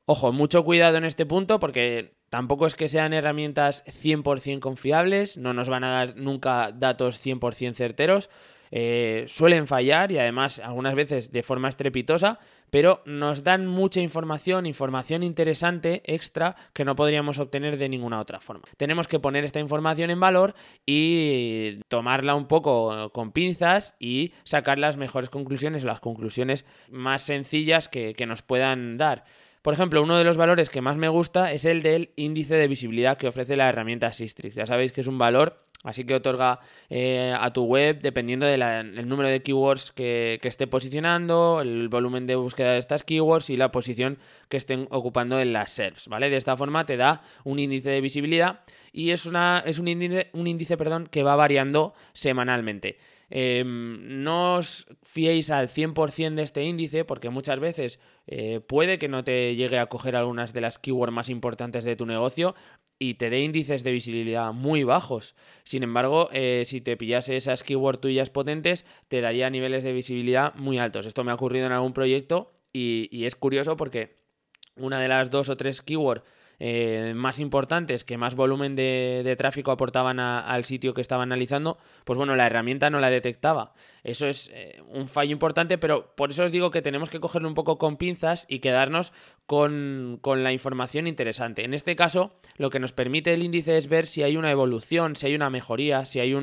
Ojo, 0.06 0.32
mucho 0.32 0.64
cuidado 0.64 0.98
en 0.98 1.06
este 1.06 1.26
punto 1.26 1.60
porque 1.60 2.14
tampoco 2.30 2.68
es 2.68 2.76
que 2.76 2.88
sean 2.88 3.14
herramientas 3.14 3.84
100% 3.86 4.60
confiables, 4.60 5.38
no 5.38 5.56
nos 5.56 5.70
van 5.70 5.86
a 5.86 5.90
dar 5.90 6.18
nunca 6.18 6.72
datos 6.72 7.20
100% 7.26 7.74
certeros, 7.74 8.30
eh, 8.72 9.26
suelen 9.28 9.68
fallar 9.68 10.12
y 10.12 10.18
además 10.18 10.60
algunas 10.60 10.96
veces 10.96 11.32
de 11.32 11.44
forma 11.44 11.70
estrepitosa, 11.70 12.40
pero 12.70 13.02
nos 13.06 13.44
dan 13.44 13.66
mucha 13.66 14.02
información, 14.02 14.66
información 14.66 15.24
interesante, 15.24 16.02
extra, 16.06 16.56
que 16.74 16.86
no 16.86 16.96
podríamos 16.96 17.40
obtener 17.40 17.78
de 17.78 17.90
ninguna 17.90 18.20
otra 18.20 18.40
forma. 18.40 18.68
Tenemos 18.78 19.08
que 19.08 19.20
poner 19.20 19.46
esta 19.46 19.60
información 19.60 20.10
en 20.10 20.20
valor 20.20 20.54
y 20.86 21.80
tomarla 21.88 22.36
un 22.36 22.48
poco 22.48 23.10
con 23.12 23.32
pinzas 23.32 23.96
y 24.00 24.34
sacar 24.44 24.80
las 24.80 24.98
mejores 24.98 25.30
conclusiones, 25.30 25.84
las 25.84 26.00
conclusiones 26.00 26.66
más 26.90 27.22
sencillas 27.22 27.88
que, 27.88 28.14
que 28.14 28.26
nos 28.26 28.42
puedan 28.42 28.98
dar. 28.98 29.24
Por 29.68 29.74
ejemplo, 29.74 30.02
uno 30.02 30.18
de 30.18 30.24
los 30.24 30.38
valores 30.38 30.70
que 30.70 30.80
más 30.80 30.96
me 30.96 31.10
gusta 31.10 31.52
es 31.52 31.66
el 31.66 31.82
del 31.82 32.12
índice 32.16 32.56
de 32.56 32.70
visibilidad 32.70 33.18
que 33.18 33.28
ofrece 33.28 33.58
la 33.58 33.68
herramienta 33.68 34.14
Sistrix. 34.14 34.56
Ya 34.56 34.66
sabéis 34.66 34.94
que 34.94 35.02
es 35.02 35.08
un 35.08 35.18
valor 35.18 35.66
Así 35.88 36.04
que 36.04 36.16
otorga 36.16 36.60
eh, 36.90 37.34
a 37.40 37.54
tu 37.54 37.64
web, 37.64 38.02
dependiendo 38.02 38.46
del 38.46 39.08
número 39.08 39.30
de 39.30 39.42
keywords 39.42 39.94
que, 39.94 40.38
esté 40.44 40.68
posicionando, 40.68 41.62
el 41.62 41.88
volumen 41.88 42.28
de 42.28 42.36
búsqueda 42.36 42.74
de 42.74 42.80
estas 42.80 43.04
keywords 43.04 43.50
y 43.50 43.56
la 43.56 43.72
posición 43.72 44.18
que 44.50 44.58
estén 44.58 44.90
ocupando 44.92 45.40
en 45.40 45.54
las 45.54 45.72
SERPs, 45.72 46.10
¿vale? 46.10 46.30
De 46.30 46.36
esta 46.36 46.58
forma 46.58 46.86
te 46.86 46.98
da 46.98 47.22
un 47.46 47.58
índice 47.58 47.90
de 47.90 48.02
visibilidad 48.02 48.60
y 48.92 49.12
es, 49.12 49.26
una, 49.26 49.64
es 49.66 49.80
un 49.80 49.88
índice, 49.88 50.28
un 50.34 50.48
índice 50.48 50.76
perdón, 50.76 51.08
que 51.10 51.24
va 51.24 51.38
variando 51.38 51.94
semanalmente. 52.12 52.98
Em, 53.30 54.24
no 54.24 54.56
os 54.56 54.88
fiéis 55.04 55.52
al 55.52 55.68
100% 55.68 56.36
de 56.36 56.44
este 56.44 56.64
índice 56.64 57.04
porque 57.04 57.30
muchas 57.30 57.60
veces 57.60 58.00
eh, 58.26 58.62
puede 58.62 58.98
que 58.98 59.10
no 59.10 59.24
te 59.24 59.56
llegue 59.56 59.80
a 59.80 59.88
coger 59.88 60.16
algunas 60.16 60.54
de 60.54 60.62
las 60.62 60.80
keywords 60.80 61.14
más 61.14 61.30
importantes 61.30 61.84
de 61.84 61.98
tu 61.98 62.06
negocio 62.06 62.56
y 63.00 63.16
te 63.16 63.30
dé 63.30 63.42
índices 63.42 63.84
de 63.84 63.92
visibilidad 63.92 64.54
muy 64.54 64.84
bajos. 64.84 65.36
Sin 65.64 65.84
embargo, 65.84 66.30
eh, 66.32 66.64
si 66.66 66.80
te 66.80 66.96
pillase 66.96 67.36
esas 67.36 67.64
keywords 67.64 68.02
tuyas 68.02 68.30
potentes, 68.30 68.86
te 69.10 69.22
daría 69.22 69.50
niveles 69.50 69.84
de 69.84 69.94
visibilidad 69.94 70.56
muy 70.56 70.78
altos. 70.78 71.06
Esto 71.06 71.24
me 71.24 71.32
ha 71.32 71.36
ocurrido 71.36 71.66
en 71.66 71.74
algún 71.74 71.94
proyecto 71.94 72.54
y, 72.72 73.10
y 73.12 73.26
es 73.26 73.36
curioso 73.36 73.76
porque 73.76 74.16
una 74.78 75.00
de 75.00 75.10
las 75.10 75.32
dos 75.32 75.50
o 75.50 75.58
tres 75.58 75.82
keywords 75.82 76.24
eh, 76.60 77.14
más 77.16 77.40
importantes, 77.40 78.04
que 78.04 78.18
más 78.18 78.34
volumen 78.36 78.76
de, 78.76 79.36
tráfico 79.38 79.72
aportaban 79.72 80.20
al 80.20 80.66
sitio 80.66 80.94
que 80.94 81.02
estaba 81.02 81.24
analizando, 81.24 81.78
pues 82.04 82.18
bueno, 82.18 82.36
la 82.36 82.48
herramienta 82.48 82.90
no 82.90 83.00
la 83.00 83.10
detectaba. 83.10 83.74
Eso 84.04 84.26
es 84.28 84.50
eh, 84.54 84.82
un 84.88 85.08
fallo 85.08 85.32
importante, 85.32 85.78
pero 85.78 86.16
por 86.16 86.32
eso 86.32 86.46
os 86.46 86.52
digo 86.52 86.72
que 86.72 86.82
tenemos 86.82 87.10
que 87.10 87.20
cogerlo 87.20 87.48
un 87.48 87.54
poco 87.54 87.78
con 87.78 87.98
pinzas 87.98 88.46
y 88.48 88.60
quedarnos 88.60 89.12
con, 89.46 90.20
la 90.24 90.52
información 90.52 91.08
interesante. 91.08 91.64
En 91.64 91.74
este 91.74 91.96
caso, 91.96 92.34
lo 92.58 92.70
que 92.70 92.80
nos 92.80 92.92
permite 92.92 93.34
el 93.34 93.44
índice 93.44 93.78
es 93.78 93.88
ver 93.88 94.06
si 94.06 94.24
hay 94.24 94.36
una 94.36 94.52
evolución, 94.52 95.16
si 95.16 95.28
hay 95.28 95.36
una 95.36 95.50
mejoría, 95.50 96.06
si 96.06 96.20
hay 96.20 96.34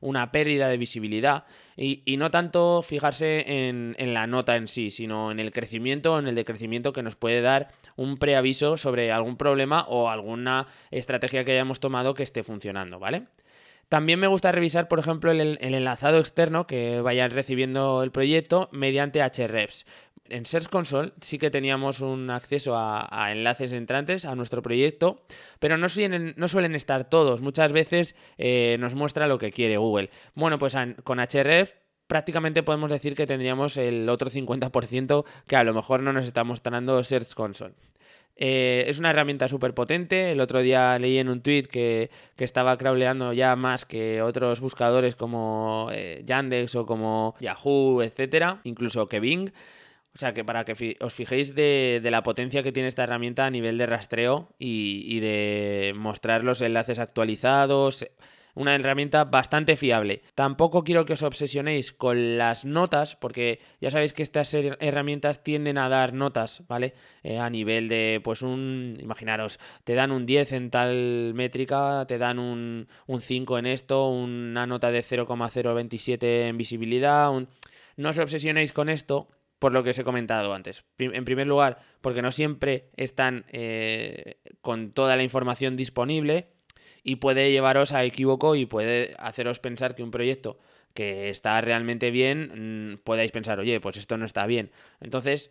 una 0.00 0.32
pérdida 0.32 0.68
de 0.68 0.78
visibilidad. 0.78 1.44
Y, 1.76 2.16
no 2.18 2.30
tanto 2.30 2.82
fijarse 2.82 3.68
en, 3.68 4.14
la 4.14 4.26
nota 4.26 4.56
en 4.56 4.68
sí, 4.68 4.90
sino 4.90 5.32
en 5.32 5.40
el 5.40 5.50
crecimiento 5.50 6.14
o 6.14 6.18
en 6.18 6.28
el 6.28 6.34
decrecimiento 6.36 6.92
que 6.92 7.02
nos 7.02 7.16
puede 7.16 7.40
dar 7.40 7.70
un 7.96 8.16
preaviso 8.16 8.76
sobre 8.76 9.10
algún 9.10 9.36
problema 9.36 9.63
o 9.72 10.08
alguna 10.08 10.66
estrategia 10.90 11.44
que 11.44 11.52
hayamos 11.52 11.80
tomado 11.80 12.14
que 12.14 12.22
esté 12.22 12.42
funcionando, 12.42 12.98
¿vale? 12.98 13.24
También 13.88 14.18
me 14.18 14.26
gusta 14.26 14.52
revisar, 14.52 14.88
por 14.88 14.98
ejemplo, 14.98 15.30
el, 15.30 15.58
enlazado 15.60 16.18
externo 16.18 16.66
que 16.66 17.00
vayan 17.00 17.30
recibiendo 17.30 18.02
el 18.02 18.10
proyecto 18.10 18.68
mediante 18.72 19.20
Hrefs. 19.20 19.86
En 20.30 20.46
Search 20.46 20.68
Console 20.68 21.12
sí 21.20 21.38
que 21.38 21.50
teníamos 21.50 22.00
un 22.00 22.30
acceso 22.30 22.74
a, 22.76 23.28
enlaces 23.30 23.72
entrantes 23.72 24.24
a 24.24 24.34
nuestro 24.34 24.62
proyecto, 24.62 25.22
pero 25.58 25.76
no 25.76 25.88
suelen, 25.90 26.32
no 26.36 26.48
suelen 26.48 26.74
estar 26.74 27.04
todos. 27.04 27.42
Muchas 27.42 27.72
veces 27.72 28.16
eh, 28.38 28.76
nos 28.80 28.94
muestra 28.94 29.28
lo 29.28 29.38
que 29.38 29.52
quiere 29.52 29.76
Google. 29.76 30.10
Bueno, 30.34 30.58
pues 30.58 30.74
con 31.04 31.18
Href 31.18 31.72
prácticamente 32.06 32.62
podemos 32.62 32.90
decir 32.90 33.14
que 33.14 33.26
tendríamos 33.26 33.76
el 33.76 34.08
otro 34.08 34.30
50% 34.30 35.24
que 35.46 35.56
a 35.56 35.64
lo 35.64 35.74
mejor 35.74 36.00
no 36.00 36.12
nos 36.12 36.26
está 36.26 36.42
mostrando 36.42 37.04
Search 37.04 37.34
Console. 37.34 37.74
Eh, 38.36 38.84
es 38.88 38.98
una 38.98 39.10
herramienta 39.10 39.48
súper 39.48 39.74
potente. 39.74 40.32
El 40.32 40.40
otro 40.40 40.60
día 40.60 40.98
leí 40.98 41.18
en 41.18 41.28
un 41.28 41.42
tweet 41.42 41.64
que, 41.64 42.10
estaba 42.38 42.76
crawleando 42.76 43.32
ya 43.32 43.56
más 43.56 43.84
que 43.84 44.22
otros 44.22 44.60
buscadores 44.60 45.14
como 45.14 45.88
eh, 45.92 46.22
Yandex 46.24 46.74
o 46.74 46.86
como 46.86 47.34
Yahoo, 47.40 48.02
etcétera, 48.02 48.60
incluso 48.64 49.08
que 49.08 49.20
Bing. 49.20 49.52
O 50.14 50.18
sea 50.18 50.32
que 50.32 50.44
para 50.44 50.64
que 50.64 50.96
os 51.00 51.12
fijéis 51.12 51.54
de, 51.54 52.00
la 52.04 52.22
potencia 52.22 52.62
que 52.62 52.70
tiene 52.70 52.88
esta 52.88 53.02
herramienta 53.02 53.46
a 53.46 53.50
nivel 53.50 53.78
de 53.78 53.86
rastreo 53.86 54.48
y 54.58 55.18
de 55.20 55.92
mostrar 55.96 56.44
los 56.44 56.60
enlaces 56.60 57.00
actualizados 57.00 58.06
una 58.54 58.74
herramienta 58.74 59.24
bastante 59.24 59.76
fiable. 59.76 60.22
Tampoco 60.34 60.84
quiero 60.84 61.04
que 61.04 61.14
os 61.14 61.22
obsesionéis 61.22 61.92
con 61.92 62.38
las 62.38 62.64
notas, 62.64 63.16
porque 63.16 63.60
ya 63.80 63.90
sabéis 63.90 64.12
que 64.12 64.22
estas 64.22 64.54
herramientas 64.54 65.42
tienden 65.42 65.78
a 65.78 65.88
dar 65.88 66.12
notas, 66.12 66.62
¿vale? 66.68 66.94
Eh, 67.22 67.38
a 67.38 67.50
nivel 67.50 67.88
de, 67.88 68.20
pues 68.22 68.42
un, 68.42 68.98
imaginaros, 69.00 69.58
te 69.84 69.94
dan 69.94 70.10
un 70.10 70.26
10 70.26 70.52
en 70.52 70.70
tal 70.70 71.32
métrica, 71.34 72.04
te 72.06 72.18
dan 72.18 72.38
un, 72.38 72.88
5 73.20 73.58
en 73.58 73.66
esto, 73.66 74.08
una 74.08 74.66
nota 74.66 74.90
de 74.90 75.02
0,027 75.02 76.48
en 76.48 76.56
visibilidad, 76.56 77.30
no 77.96 78.08
os 78.08 78.18
obsesionéis 78.18 78.72
con 78.72 78.88
esto, 78.88 79.28
por 79.58 79.72
lo 79.72 79.82
que 79.82 79.90
os 79.90 79.98
he 79.98 80.04
comentado 80.04 80.52
antes. 80.52 80.84
En 80.98 81.24
primer 81.24 81.46
lugar, 81.46 81.78
porque 82.00 82.22
no 82.22 82.32
siempre 82.32 82.90
están 82.96 83.46
eh, 83.48 84.38
con 84.60 84.92
toda 84.92 85.16
la 85.16 85.22
información 85.22 85.76
disponible 85.76 86.53
y 87.04 87.16
puede 87.16 87.52
llevaros 87.52 87.92
a 87.92 88.04
equívoco 88.04 88.56
y 88.56 88.66
puede 88.66 89.14
haceros 89.18 89.60
pensar 89.60 89.94
que 89.94 90.02
un 90.02 90.10
proyecto 90.10 90.58
que 90.94 91.28
está 91.30 91.60
realmente 91.60 92.10
bien, 92.10 92.94
mm, 92.94 92.98
podáis 93.04 93.30
pensar, 93.30 93.60
oye, 93.60 93.80
pues 93.80 93.96
esto 93.96 94.16
no 94.16 94.24
está 94.24 94.46
bien. 94.46 94.70
Entonces, 95.00 95.50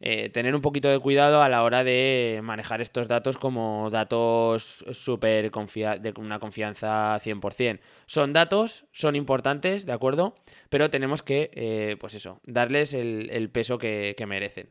eh, 0.00 0.28
tener 0.28 0.54
un 0.54 0.60
poquito 0.60 0.88
de 0.88 0.98
cuidado 0.98 1.42
a 1.42 1.48
la 1.48 1.62
hora 1.64 1.82
de 1.82 2.40
manejar 2.42 2.82
estos 2.82 3.08
datos 3.08 3.38
como 3.38 3.88
datos 3.90 4.84
súper 4.92 5.50
de 5.50 6.14
una 6.18 6.38
confianza 6.38 7.18
100%. 7.20 7.80
Son 8.04 8.34
datos, 8.34 8.84
son 8.92 9.16
importantes, 9.16 9.86
¿de 9.86 9.92
acuerdo? 9.92 10.36
Pero 10.68 10.90
tenemos 10.90 11.22
que, 11.22 11.50
eh, 11.54 11.96
pues 11.98 12.14
eso, 12.14 12.40
darles 12.44 12.92
el, 12.92 13.50
peso 13.50 13.78
que 13.78 14.14
merecen. 14.28 14.68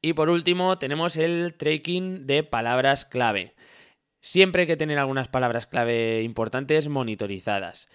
Y 0.00 0.14
por 0.14 0.30
último, 0.30 0.78
tenemos 0.78 1.16
el 1.16 1.54
tracking 1.54 2.26
de 2.26 2.42
palabras 2.42 3.04
clave. 3.04 3.54
Siempre 4.24 4.62
hay 4.62 4.66
que 4.68 4.76
tener 4.76 5.00
algunas 5.00 5.26
palabras 5.26 5.66
clave 5.66 6.22
importantes 6.22 6.88
monitorizadas. 6.88 7.88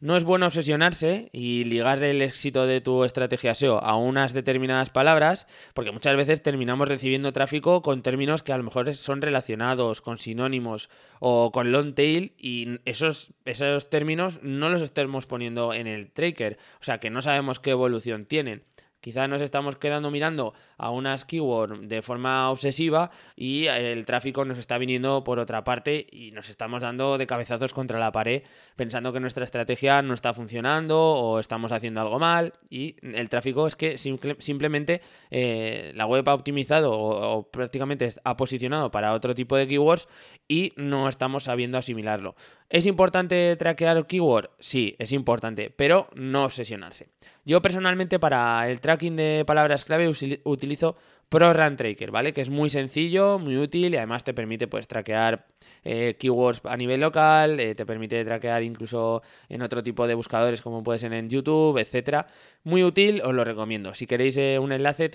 No 0.00 0.16
es 0.16 0.24
bueno 0.24 0.46
obsesionarse 0.46 1.28
y 1.30 1.64
ligar 1.64 2.02
el 2.02 2.22
éxito 2.22 2.66
de 2.66 2.80
tu 2.80 3.04
estrategia 3.04 3.54
SEO 3.54 3.84
a 3.84 3.94
unas 3.96 4.32
determinadas 4.32 4.88
palabras, 4.88 5.46
porque 5.74 5.92
muchas 5.92 6.16
veces 6.16 6.42
terminamos 6.42 6.88
recibiendo 6.88 7.34
tráfico 7.34 7.82
con 7.82 8.00
términos 8.00 8.42
que 8.42 8.54
a 8.54 8.56
lo 8.56 8.64
mejor 8.64 8.94
son 8.94 9.20
relacionados, 9.20 10.00
con 10.00 10.16
sinónimos 10.16 10.88
o 11.20 11.52
con 11.52 11.70
long 11.70 11.94
tail, 11.94 12.32
y 12.38 12.80
esos, 12.86 13.34
esos 13.44 13.90
términos 13.90 14.40
no 14.42 14.70
los 14.70 14.80
estemos 14.80 15.26
poniendo 15.26 15.74
en 15.74 15.86
el 15.86 16.10
tracker, 16.10 16.56
o 16.80 16.84
sea 16.84 16.98
que 16.98 17.10
no 17.10 17.20
sabemos 17.20 17.60
qué 17.60 17.70
evolución 17.70 18.24
tienen. 18.24 18.64
Quizás 19.04 19.28
nos 19.28 19.42
estamos 19.42 19.76
quedando 19.76 20.10
mirando 20.10 20.54
a 20.78 20.88
unas 20.88 21.26
keywords 21.26 21.86
de 21.90 22.00
forma 22.00 22.48
obsesiva 22.48 23.10
y 23.36 23.66
el 23.66 24.06
tráfico 24.06 24.46
nos 24.46 24.56
está 24.56 24.78
viniendo 24.78 25.22
por 25.24 25.38
otra 25.38 25.62
parte 25.62 26.06
y 26.10 26.30
nos 26.30 26.48
estamos 26.48 26.80
dando 26.80 27.18
de 27.18 27.26
cabezazos 27.26 27.74
contra 27.74 27.98
la 27.98 28.12
pared 28.12 28.44
pensando 28.76 29.12
que 29.12 29.20
nuestra 29.20 29.44
estrategia 29.44 30.00
no 30.00 30.14
está 30.14 30.32
funcionando 30.32 30.98
o 30.98 31.38
estamos 31.38 31.70
haciendo 31.70 32.00
algo 32.00 32.18
mal 32.18 32.54
y 32.70 32.96
el 33.02 33.28
tráfico 33.28 33.66
es 33.66 33.76
que 33.76 33.98
simplemente 33.98 35.02
eh, 35.30 35.92
la 35.94 36.06
web 36.06 36.26
ha 36.26 36.32
optimizado 36.32 36.92
o, 36.92 37.40
o 37.40 37.50
prácticamente 37.50 38.10
ha 38.24 38.38
posicionado 38.38 38.90
para 38.90 39.12
otro 39.12 39.34
tipo 39.34 39.54
de 39.58 39.68
keywords 39.68 40.08
y 40.48 40.72
no 40.76 41.10
estamos 41.10 41.44
sabiendo 41.44 41.76
asimilarlo. 41.76 42.36
¿Es 42.70 42.86
importante 42.86 43.54
traquear 43.56 44.06
keyword? 44.06 44.50
Sí, 44.58 44.96
es 44.98 45.12
importante, 45.12 45.70
pero 45.70 46.08
no 46.14 46.44
obsesionarse. 46.44 47.08
Yo 47.44 47.60
personalmente 47.62 48.18
para 48.18 48.68
el 48.68 48.80
tracking 48.80 49.16
de 49.16 49.44
palabras 49.46 49.84
clave 49.84 50.10
utilizo 50.44 50.96
ProRun 51.28 51.76
Tracker, 51.76 52.10
¿vale? 52.10 52.32
Que 52.32 52.40
es 52.40 52.50
muy 52.50 52.70
sencillo, 52.70 53.38
muy 53.38 53.56
útil 53.56 53.92
y 53.92 53.96
además 53.96 54.24
te 54.24 54.34
permite 54.34 54.66
pues 54.66 54.88
traquear 54.88 55.46
eh, 55.82 56.16
keywords 56.18 56.62
a 56.64 56.76
nivel 56.76 57.00
local, 57.00 57.60
eh, 57.60 57.74
te 57.74 57.84
permite 57.84 58.24
traquear 58.24 58.62
incluso 58.62 59.22
en 59.48 59.62
otro 59.62 59.82
tipo 59.82 60.06
de 60.06 60.14
buscadores 60.14 60.62
como 60.62 60.82
puede 60.82 60.98
ser 60.98 61.12
en 61.12 61.28
YouTube, 61.28 61.78
etcétera. 61.78 62.28
Muy 62.62 62.82
útil, 62.82 63.20
os 63.22 63.34
lo 63.34 63.44
recomiendo. 63.44 63.94
Si 63.94 64.06
queréis 64.06 64.36
eh, 64.36 64.58
un 64.58 64.72
enlace, 64.72 65.10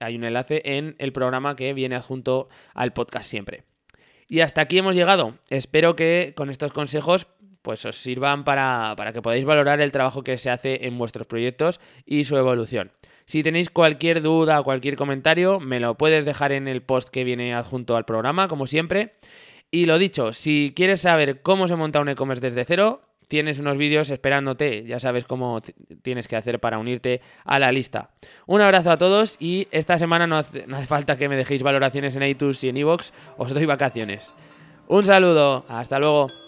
hay 0.00 0.16
un 0.16 0.24
enlace 0.24 0.62
en 0.64 0.96
el 0.98 1.12
programa 1.12 1.56
que 1.56 1.74
viene 1.74 1.96
adjunto 1.96 2.48
al 2.72 2.92
podcast 2.92 3.28
siempre. 3.28 3.64
Y 4.28 4.40
hasta 4.40 4.62
aquí 4.62 4.78
hemos 4.78 4.94
llegado. 4.94 5.34
Espero 5.50 5.96
que 5.96 6.32
con 6.36 6.50
estos 6.50 6.72
consejos 6.72 7.26
pues 7.64 7.86
os 7.86 7.96
sirvan 7.96 8.44
para, 8.44 8.92
para 8.94 9.14
que 9.14 9.22
podáis 9.22 9.46
valorar 9.46 9.80
el 9.80 9.90
trabajo 9.90 10.22
que 10.22 10.36
se 10.36 10.50
hace 10.50 10.86
en 10.86 10.98
vuestros 10.98 11.26
proyectos 11.26 11.80
y 12.04 12.24
su 12.24 12.36
evolución. 12.36 12.92
Si 13.24 13.42
tenéis 13.42 13.70
cualquier 13.70 14.20
duda 14.20 14.60
o 14.60 14.64
cualquier 14.64 14.96
comentario, 14.96 15.60
me 15.60 15.80
lo 15.80 15.96
puedes 15.96 16.26
dejar 16.26 16.52
en 16.52 16.68
el 16.68 16.82
post 16.82 17.08
que 17.08 17.24
viene 17.24 17.54
adjunto 17.54 17.96
al 17.96 18.04
programa, 18.04 18.48
como 18.48 18.66
siempre. 18.66 19.14
Y 19.70 19.86
lo 19.86 19.98
dicho, 19.98 20.34
si 20.34 20.74
quieres 20.76 21.00
saber 21.00 21.40
cómo 21.40 21.66
se 21.66 21.76
monta 21.76 22.00
un 22.00 22.10
e-commerce 22.10 22.42
desde 22.42 22.66
cero, 22.66 23.00
tienes 23.28 23.58
unos 23.58 23.78
vídeos 23.78 24.10
esperándote, 24.10 24.84
ya 24.84 25.00
sabes 25.00 25.24
cómo 25.24 25.60
tienes 26.02 26.28
que 26.28 26.36
hacer 26.36 26.60
para 26.60 26.78
unirte 26.78 27.20
a 27.44 27.58
la 27.58 27.72
lista. 27.72 28.10
Un 28.46 28.60
abrazo 28.60 28.90
a 28.90 28.98
todos 28.98 29.36
y 29.38 29.68
esta 29.70 29.98
semana 29.98 30.26
no 30.26 30.36
hace, 30.36 30.66
falta 30.86 31.16
que 31.16 31.28
me 31.28 31.36
dejéis 31.36 31.62
valoraciones 31.62 32.16
en 32.16 32.22
iTunes 32.24 32.62
y 32.64 32.68
en 32.68 32.76
iVoox, 32.76 33.10
os 33.38 33.54
doy 33.54 33.66
vacaciones. 33.66 34.34
Un 34.86 35.04
saludo, 35.04 35.64
hasta 35.68 35.98
luego. 35.98 36.43